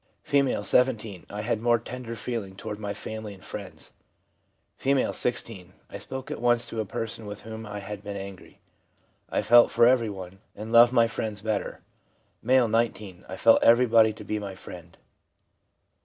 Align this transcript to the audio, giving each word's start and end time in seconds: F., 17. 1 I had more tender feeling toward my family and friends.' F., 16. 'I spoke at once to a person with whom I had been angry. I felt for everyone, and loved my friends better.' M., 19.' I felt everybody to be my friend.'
F., 0.25 0.31
17. 0.65 1.25
1 1.27 1.27
I 1.39 1.43
had 1.43 1.61
more 1.61 1.77
tender 1.77 2.15
feeling 2.15 2.55
toward 2.55 2.79
my 2.79 2.91
family 2.91 3.35
and 3.35 3.45
friends.' 3.45 3.93
F., 4.83 5.15
16. 5.15 5.73
'I 5.91 5.97
spoke 5.99 6.31
at 6.31 6.41
once 6.41 6.65
to 6.65 6.79
a 6.79 6.85
person 6.85 7.27
with 7.27 7.41
whom 7.43 7.67
I 7.67 7.81
had 7.81 8.01
been 8.03 8.17
angry. 8.17 8.59
I 9.29 9.43
felt 9.43 9.69
for 9.69 9.85
everyone, 9.85 10.39
and 10.55 10.71
loved 10.71 10.91
my 10.91 11.05
friends 11.05 11.43
better.' 11.43 11.81
M., 12.43 12.71
19.' 12.71 13.25
I 13.29 13.35
felt 13.35 13.61
everybody 13.61 14.11
to 14.13 14.23
be 14.23 14.39
my 14.39 14.55
friend.' 14.55 14.97